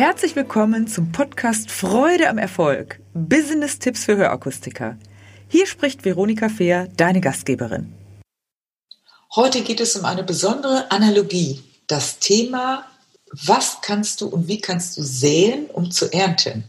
[0.00, 3.00] Herzlich willkommen zum Podcast Freude am Erfolg.
[3.12, 4.96] Business-Tipps für Hörakustiker.
[5.46, 7.92] Hier spricht Veronika Fehr, deine Gastgeberin.
[9.36, 11.62] Heute geht es um eine besondere Analogie.
[11.86, 12.86] Das Thema,
[13.30, 16.64] was kannst du und wie kannst du säen, um zu ernten?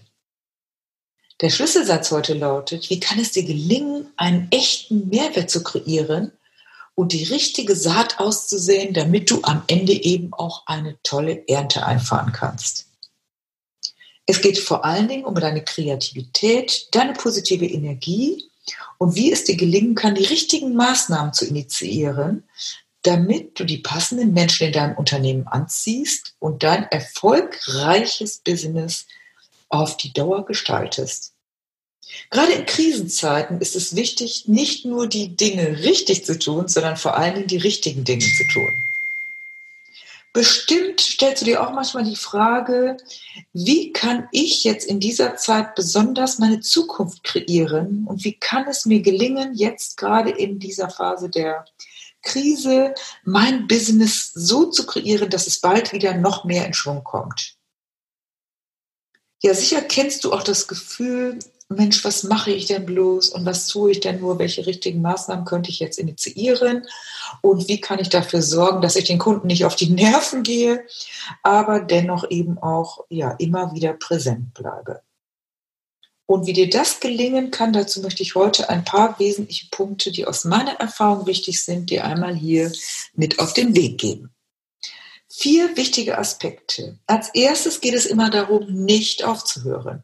[1.40, 6.34] Der Schlüsselsatz heute lautet, wie kann es dir gelingen, einen echten Mehrwert zu kreieren
[6.96, 12.34] und die richtige Saat auszusäen, damit du am Ende eben auch eine tolle Ernte einfahren
[12.34, 12.91] kannst.
[14.32, 18.46] Es geht vor allen Dingen um deine Kreativität, deine positive Energie
[18.98, 22.46] und wie es dir gelingen kann, die richtigen Maßnahmen zu initiieren,
[23.02, 29.06] damit du die passenden Menschen in deinem Unternehmen anziehst und dein erfolgreiches Business
[29.68, 31.34] auf die Dauer gestaltest.
[32.30, 37.18] Gerade in Krisenzeiten ist es wichtig, nicht nur die Dinge richtig zu tun, sondern vor
[37.18, 38.91] allen Dingen die richtigen Dinge zu tun.
[40.34, 42.96] Bestimmt stellst du dir auch manchmal die Frage,
[43.52, 48.86] wie kann ich jetzt in dieser Zeit besonders meine Zukunft kreieren und wie kann es
[48.86, 51.66] mir gelingen, jetzt gerade in dieser Phase der
[52.22, 52.94] Krise
[53.24, 57.58] mein Business so zu kreieren, dass es bald wieder noch mehr in Schwung kommt.
[59.44, 61.40] Ja, sicher kennst du auch das Gefühl,
[61.72, 65.46] Mensch, was mache ich denn bloß und was tue ich denn nur, welche richtigen Maßnahmen
[65.46, 66.86] könnte ich jetzt initiieren
[67.42, 70.86] und wie kann ich dafür sorgen, dass ich den Kunden nicht auf die Nerven gehe,
[71.44, 75.02] aber dennoch eben auch ja immer wieder präsent bleibe.
[76.26, 80.26] Und wie dir das gelingen kann, dazu möchte ich heute ein paar wesentliche Punkte, die
[80.26, 82.72] aus meiner Erfahrung wichtig sind, dir einmal hier
[83.14, 84.34] mit auf den Weg geben.
[85.28, 87.00] Vier wichtige Aspekte.
[87.06, 90.04] Als erstes geht es immer darum, nicht aufzuhören.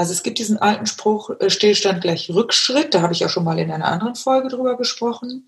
[0.00, 3.44] Also es gibt diesen alten Spruch, äh, Stillstand gleich Rückschritt, da habe ich ja schon
[3.44, 5.46] mal in einer anderen Folge drüber gesprochen.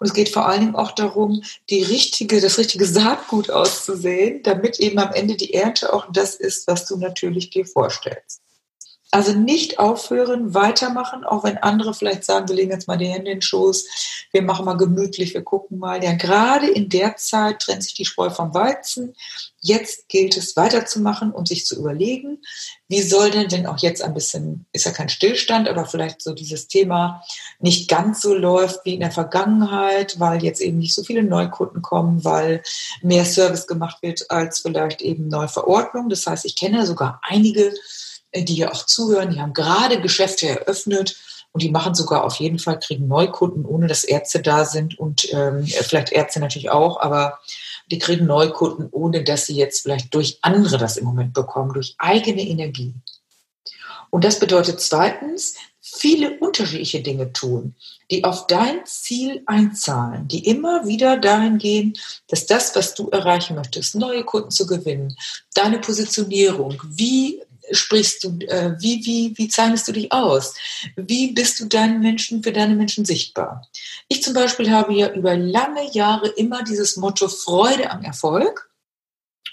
[0.00, 4.80] Und es geht vor allen Dingen auch darum, die richtige, das richtige Saatgut auszusehen, damit
[4.80, 8.41] eben am Ende die Ernte auch das ist, was du natürlich dir vorstellst.
[9.14, 13.30] Also nicht aufhören, weitermachen, auch wenn andere vielleicht sagen, wir legen jetzt mal die Hände
[13.30, 13.84] in den Schoß,
[14.32, 16.02] wir machen mal gemütlich, wir gucken mal.
[16.02, 19.14] Ja, gerade in der Zeit trennt sich die Spreu vom Weizen.
[19.60, 22.38] Jetzt gilt es weiterzumachen und sich zu überlegen,
[22.88, 26.32] wie soll denn denn auch jetzt ein bisschen, ist ja kein Stillstand, aber vielleicht so
[26.32, 27.22] dieses Thema
[27.60, 31.82] nicht ganz so läuft wie in der Vergangenheit, weil jetzt eben nicht so viele Neukunden
[31.82, 32.62] kommen, weil
[33.02, 36.08] mehr Service gemacht wird als vielleicht eben Neuverordnung.
[36.08, 37.74] Das heißt, ich kenne sogar einige,
[38.34, 41.16] die ja auch zuhören, die haben gerade Geschäfte eröffnet
[41.52, 45.32] und die machen sogar auf jeden Fall, kriegen Neukunden, ohne dass Ärzte da sind und
[45.32, 47.40] ähm, vielleicht Ärzte natürlich auch, aber
[47.90, 51.94] die kriegen Neukunden, ohne dass sie jetzt vielleicht durch andere das im Moment bekommen, durch
[51.98, 52.94] eigene Energie.
[54.08, 57.74] Und das bedeutet zweitens, viele unterschiedliche Dinge tun,
[58.10, 61.94] die auf dein Ziel einzahlen, die immer wieder dahin gehen,
[62.28, 65.16] dass das, was du erreichen möchtest, neue Kunden zu gewinnen,
[65.54, 70.54] deine Positionierung, wie sprichst du, äh, wie, wie, wie zeichnest du dich aus?
[70.96, 73.68] Wie bist du deinen Menschen, für deine Menschen sichtbar?
[74.08, 78.70] Ich zum Beispiel habe ja über lange Jahre immer dieses Motto Freude am Erfolg.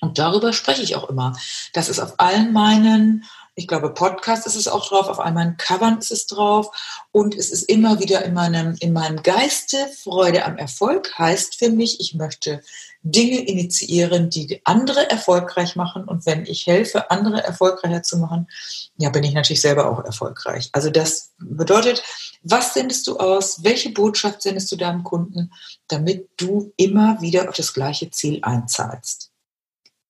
[0.01, 1.37] Und darüber spreche ich auch immer.
[1.73, 3.25] Das ist auf allen meinen
[3.59, 6.71] ich glaube, Podcast ist es auch drauf, auf all meinen Covern ist es drauf.
[7.11, 11.11] Und es ist immer wieder in meinem, in meinem Geiste Freude am Erfolg.
[11.19, 12.63] Heißt für mich, ich möchte
[13.01, 16.05] Dinge initiieren, die andere erfolgreich machen.
[16.05, 18.47] Und wenn ich helfe, andere erfolgreicher zu machen,
[18.95, 20.69] ja, bin ich natürlich selber auch erfolgreich.
[20.71, 22.01] Also das bedeutet,
[22.41, 23.61] was sendest du aus?
[23.61, 25.51] Welche Botschaft sendest du deinem Kunden,
[25.89, 29.31] damit du immer wieder auf das gleiche Ziel einzahlst?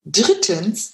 [0.05, 0.93] Drittens,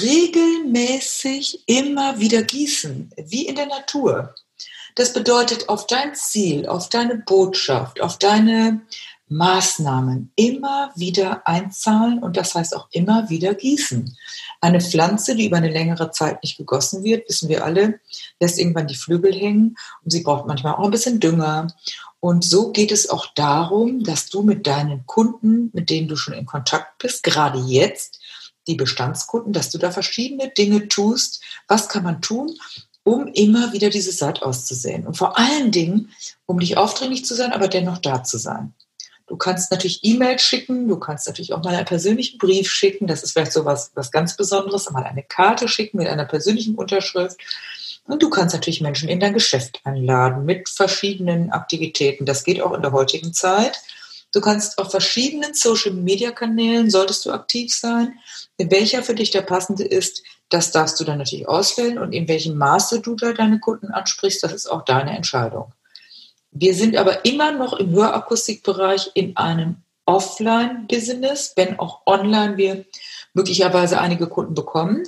[0.00, 4.34] regelmäßig immer wieder gießen, wie in der Natur.
[4.94, 8.82] Das bedeutet, auf dein Ziel, auf deine Botschaft, auf deine
[9.28, 14.16] Maßnahmen immer wieder einzahlen und das heißt auch immer wieder gießen.
[14.60, 18.00] Eine Pflanze, die über eine längere Zeit nicht gegossen wird, wissen wir alle,
[18.40, 21.68] lässt irgendwann die Flügel hängen und sie braucht manchmal auch ein bisschen Dünger.
[22.20, 26.34] Und so geht es auch darum, dass du mit deinen Kunden, mit denen du schon
[26.34, 28.20] in Kontakt bist, gerade jetzt,
[28.66, 31.42] die Bestandskunden, dass du da verschiedene Dinge tust.
[31.68, 32.56] Was kann man tun,
[33.04, 35.06] um immer wieder diese Saat auszusehen?
[35.06, 36.10] Und vor allen Dingen,
[36.46, 38.74] um nicht aufdringlich zu sein, aber dennoch da zu sein.
[39.26, 43.22] Du kannst natürlich E-Mails schicken, du kannst natürlich auch mal einen persönlichen Brief schicken, das
[43.22, 47.40] ist vielleicht so was, was ganz Besonderes, mal eine Karte schicken mit einer persönlichen Unterschrift.
[48.04, 52.26] Und du kannst natürlich Menschen in dein Geschäft einladen mit verschiedenen Aktivitäten.
[52.26, 53.80] Das geht auch in der heutigen Zeit.
[54.32, 58.18] Du kannst auf verschiedenen Social-Media-Kanälen, solltest du aktiv sein.
[58.56, 62.28] In welcher für dich der passende ist, das darfst du dann natürlich auswählen und in
[62.28, 65.72] welchem Maße du da deine Kunden ansprichst, das ist auch deine Entscheidung.
[66.50, 72.84] Wir sind aber immer noch im Hörakustikbereich in einem Offline-Business, wenn auch online wir
[73.32, 75.04] möglicherweise einige Kunden bekommen.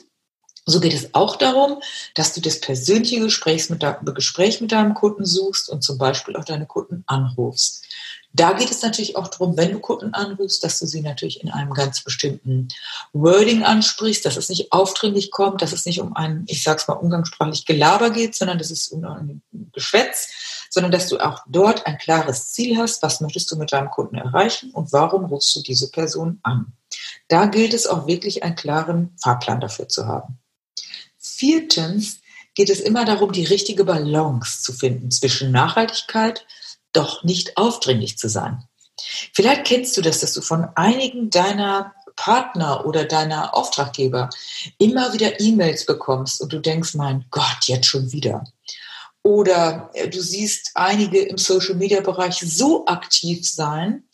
[0.66, 1.82] So geht es auch darum,
[2.14, 3.84] dass du das persönliche Gespräch mit,
[4.14, 7.84] Gespräch mit deinem Kunden suchst und zum Beispiel auch deine Kunden anrufst.
[8.36, 11.50] Da geht es natürlich auch darum, wenn du Kunden anrufst, dass du sie natürlich in
[11.50, 12.66] einem ganz bestimmten
[13.12, 16.94] Wording ansprichst, dass es nicht aufdringlich kommt, dass es nicht um ein, ich sag's mal
[16.94, 21.96] umgangssprachlich, Gelaber geht, sondern dass es um ein Geschwätz, sondern dass du auch dort ein
[21.98, 25.90] klares Ziel hast, was möchtest du mit deinem Kunden erreichen und warum rufst du diese
[25.90, 26.72] Person an.
[27.28, 30.40] Da gilt es auch wirklich einen klaren Fahrplan dafür zu haben.
[31.36, 32.20] Viertens
[32.54, 36.46] geht es immer darum, die richtige Balance zu finden zwischen Nachhaltigkeit,
[36.92, 38.64] doch nicht aufdringlich zu sein.
[39.32, 44.30] Vielleicht kennst du das, dass du von einigen deiner Partner oder deiner Auftraggeber
[44.78, 48.44] immer wieder E-Mails bekommst und du denkst, mein Gott, jetzt schon wieder.
[49.24, 54.04] Oder äh, du siehst einige im Social-Media-Bereich so aktiv sein,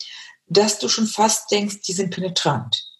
[0.47, 2.90] dass du schon fast denkst, die sind penetrant.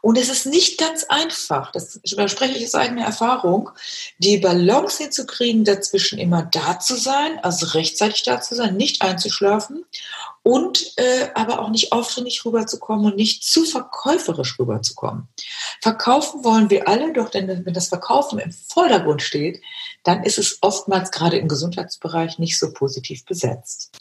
[0.00, 3.70] Und es ist nicht ganz einfach, das spreche ich aus eigener Erfahrung,
[4.18, 9.84] die Balance hinzukriegen, dazwischen immer da zu sein, also rechtzeitig da zu sein, nicht einzuschlafen
[10.42, 15.28] und äh, aber auch nicht aufdringlich rüberzukommen und nicht zu verkäuferisch rüberzukommen.
[15.82, 19.60] Verkaufen wollen wir alle, doch denn wenn das Verkaufen im Vordergrund steht,
[20.02, 23.92] dann ist es oftmals gerade im Gesundheitsbereich nicht so positiv besetzt.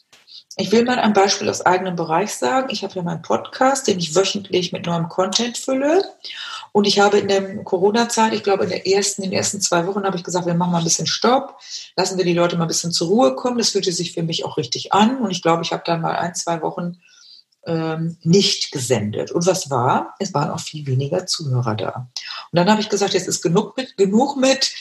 [0.60, 2.68] Ich will mal ein Beispiel aus eigenem Bereich sagen.
[2.70, 6.04] Ich habe ja meinen Podcast, den ich wöchentlich mit neuem Content fülle.
[6.74, 9.88] Und ich habe in der Corona-Zeit, ich glaube in, der ersten, in den ersten zwei
[9.88, 11.62] Wochen, habe ich gesagt, wir machen mal ein bisschen Stopp,
[11.96, 13.58] lassen wir die Leute mal ein bisschen zur Ruhe kommen.
[13.58, 15.20] Das fühlte sich für mich auch richtig an.
[15.20, 16.98] Und ich glaube, ich habe dann mal ein, zwei Wochen
[17.66, 19.32] ähm, nicht gesendet.
[19.32, 20.16] Und was war?
[20.20, 22.10] Es waren auch viel weniger Zuhörer da.
[22.52, 24.74] Und dann habe ich gesagt, jetzt ist genug mit, genug mit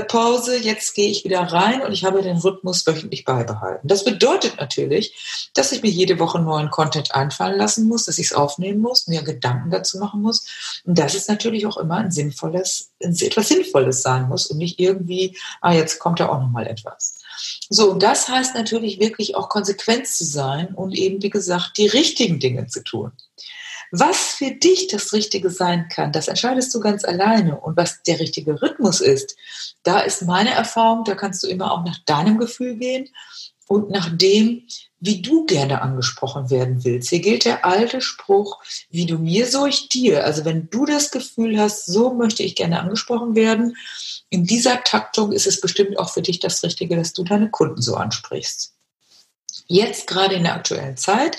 [0.00, 3.86] Pause, jetzt gehe ich wieder rein und ich habe den Rhythmus wöchentlich beibehalten.
[3.86, 8.26] Das bedeutet natürlich, dass ich mir jede Woche neuen Content einfallen lassen muss, dass ich
[8.26, 10.46] es aufnehmen muss, mir Gedanken dazu machen muss
[10.84, 15.36] und dass es natürlich auch immer ein sinnvolles, etwas Sinnvolles sein muss und nicht irgendwie,
[15.60, 17.18] ah, jetzt kommt da auch noch mal etwas.
[17.68, 21.86] So, und das heißt natürlich wirklich auch konsequent zu sein und eben, wie gesagt, die
[21.86, 23.12] richtigen Dinge zu tun.
[23.96, 27.60] Was für dich das Richtige sein kann, das entscheidest du ganz alleine.
[27.60, 29.36] Und was der richtige Rhythmus ist,
[29.84, 33.08] da ist meine Erfahrung, da kannst du immer auch nach deinem Gefühl gehen
[33.68, 34.64] und nach dem,
[34.98, 37.10] wie du gerne angesprochen werden willst.
[37.10, 38.60] Hier gilt der alte Spruch,
[38.90, 40.24] wie du mir, so ich dir.
[40.24, 43.76] Also wenn du das Gefühl hast, so möchte ich gerne angesprochen werden,
[44.28, 47.80] in dieser Taktung ist es bestimmt auch für dich das Richtige, dass du deine Kunden
[47.80, 48.72] so ansprichst.
[49.68, 51.38] Jetzt gerade in der aktuellen Zeit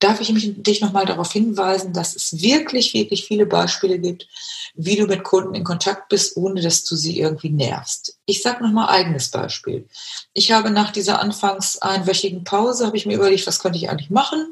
[0.00, 4.28] darf ich mich, dich nochmal darauf hinweisen, dass es wirklich, wirklich viele Beispiele gibt,
[4.74, 8.18] wie du mit Kunden in Kontakt bist, ohne dass du sie irgendwie nervst.
[8.26, 9.88] Ich sage nochmal eigenes Beispiel.
[10.32, 14.10] Ich habe nach dieser anfangs einwöchigen Pause, habe ich mir überlegt, was könnte ich eigentlich
[14.10, 14.46] machen.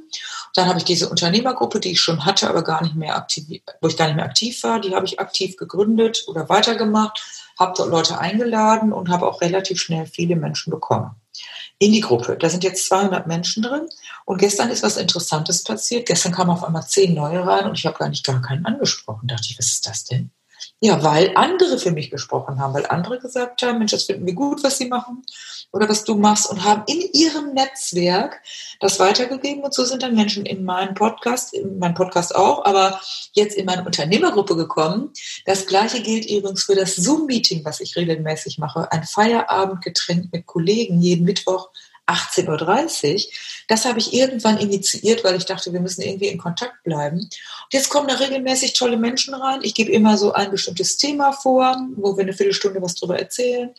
[0.54, 3.88] Dann habe ich diese Unternehmergruppe, die ich schon hatte, aber gar nicht mehr aktiv, wo
[3.88, 7.22] ich gar nicht mehr aktiv war, die habe ich aktiv gegründet oder weitergemacht,
[7.58, 11.16] habe dort Leute eingeladen und habe auch relativ schnell viele Menschen bekommen
[11.78, 12.36] in die Gruppe.
[12.38, 13.88] Da sind jetzt 200 Menschen drin.
[14.24, 16.06] Und gestern ist was Interessantes passiert.
[16.06, 19.28] Gestern kamen auf einmal zehn neue rein und ich habe gar nicht gar keinen angesprochen.
[19.28, 20.30] Da dachte ich, was ist das denn?
[20.84, 24.34] Ja, weil andere für mich gesprochen haben, weil andere gesagt haben, Mensch, das finden wir
[24.34, 25.24] gut, was sie machen
[25.72, 28.42] oder was du machst und haben in ihrem Netzwerk
[28.80, 33.00] das weitergegeben und so sind dann Menschen in meinen Podcast, in meinen Podcast auch, aber
[33.32, 35.10] jetzt in meine Unternehmergruppe gekommen.
[35.46, 38.92] Das gleiche gilt übrigens für das Zoom-Meeting, was ich regelmäßig mache.
[38.92, 41.70] Ein Feierabendgetränk mit Kollegen jeden Mittwoch
[42.06, 43.32] 18.30 Uhr.
[43.68, 47.18] Das habe ich irgendwann initiiert, weil ich dachte, wir müssen irgendwie in Kontakt bleiben.
[47.18, 49.60] Und jetzt kommen da regelmäßig tolle Menschen rein.
[49.62, 53.70] Ich gebe immer so ein bestimmtes Thema vor, wo wir eine Viertelstunde was drüber erzählen.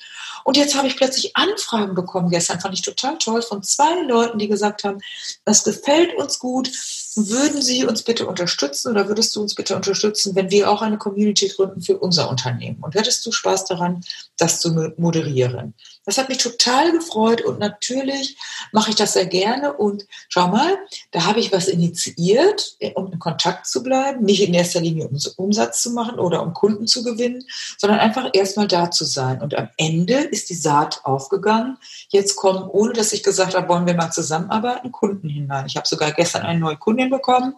[0.43, 4.39] Und jetzt habe ich plötzlich Anfragen bekommen gestern, fand ich total toll, von zwei Leuten,
[4.39, 4.99] die gesagt haben,
[5.43, 6.71] das gefällt uns gut.
[7.15, 10.97] Würden Sie uns bitte unterstützen oder würdest du uns bitte unterstützen, wenn wir auch eine
[10.97, 12.83] Community gründen für unser Unternehmen?
[12.83, 14.03] Und hättest du Spaß daran,
[14.37, 15.73] das zu moderieren?
[16.05, 18.37] Das hat mich total gefreut und natürlich
[18.71, 19.73] mache ich das sehr gerne.
[19.73, 20.77] Und schau mal,
[21.11, 25.17] da habe ich was initiiert, um in Kontakt zu bleiben, nicht in erster Linie um
[25.37, 27.43] Umsatz zu machen oder um Kunden zu gewinnen,
[27.77, 29.41] sondern einfach erstmal da zu sein.
[29.41, 31.77] Und am Ende ist die Saat aufgegangen.
[32.09, 35.65] Jetzt kommen, ohne dass ich gesagt habe, wollen wir mal zusammenarbeiten, Kunden hinein.
[35.67, 37.55] Ich habe sogar gestern eine neue Kundin bekommen,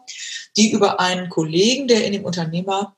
[0.55, 2.96] die über einen Kollegen, der in dem Unternehmer,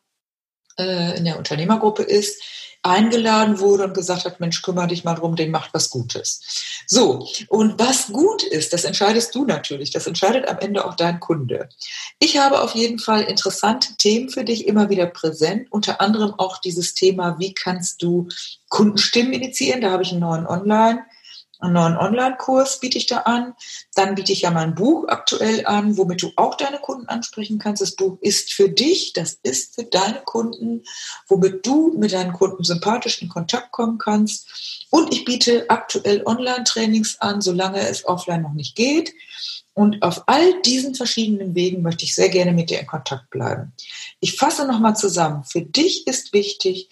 [0.80, 2.42] äh, in der Unternehmergruppe ist,
[2.82, 6.42] eingeladen wurde und gesagt hat, Mensch, kümmere dich mal drum, den macht was Gutes.
[6.88, 9.92] So, und was gut ist, das entscheidest du natürlich.
[9.92, 11.68] Das entscheidet am Ende auch dein Kunde.
[12.20, 16.58] Ich habe auf jeden Fall interessante Themen für dich immer wieder präsent, unter anderem auch
[16.60, 18.30] dieses Thema, wie kannst du
[18.70, 19.82] Kundenstimmen initiieren.
[19.82, 21.04] Da habe ich einen neuen Online-
[21.62, 23.54] Einen neuen Online-Kurs biete ich da an.
[23.94, 27.82] Dann biete ich ja mein Buch aktuell an, womit du auch deine Kunden ansprechen kannst.
[27.82, 30.84] Das Buch ist für dich, das ist für deine Kunden,
[31.28, 34.88] womit du mit deinen Kunden sympathisch in Kontakt kommen kannst.
[34.90, 39.14] Und ich biete aktuell Online-Trainings an, solange es offline noch nicht geht.
[39.74, 43.74] Und auf all diesen verschiedenen Wegen möchte ich sehr gerne mit dir in Kontakt bleiben.
[44.20, 45.44] Ich fasse nochmal zusammen.
[45.44, 46.90] Für dich ist wichtig,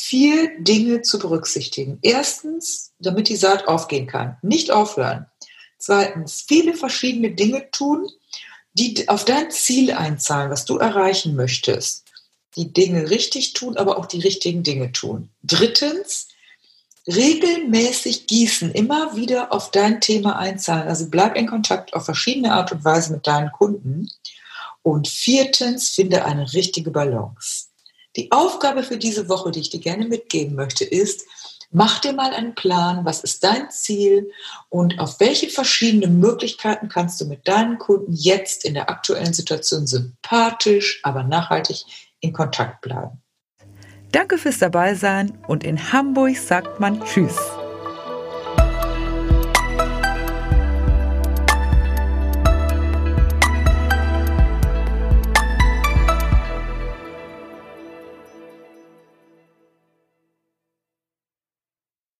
[0.00, 1.98] vier Dinge zu berücksichtigen.
[2.02, 5.26] Erstens, damit die Saat aufgehen kann, nicht aufhören.
[5.78, 8.08] Zweitens, viele verschiedene Dinge tun,
[8.72, 12.04] die auf dein Ziel einzahlen, was du erreichen möchtest.
[12.56, 15.30] Die Dinge richtig tun, aber auch die richtigen Dinge tun.
[15.42, 16.28] Drittens,
[17.06, 20.88] regelmäßig gießen, immer wieder auf dein Thema einzahlen.
[20.88, 24.08] Also bleib in Kontakt auf verschiedene Art und Weise mit deinen Kunden.
[24.82, 27.69] Und viertens, finde eine richtige Balance.
[28.20, 31.24] Die Aufgabe für diese Woche, die ich dir gerne mitgeben möchte, ist,
[31.70, 34.30] mach dir mal einen Plan, was ist dein Ziel
[34.68, 39.86] und auf welche verschiedenen Möglichkeiten kannst du mit deinen Kunden jetzt in der aktuellen Situation
[39.86, 41.86] sympathisch, aber nachhaltig
[42.20, 43.22] in Kontakt bleiben.
[44.12, 47.38] Danke fürs Dabeisein und in Hamburg sagt man Tschüss.